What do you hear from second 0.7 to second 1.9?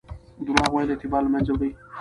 ویل اعتبار له منځه وړي.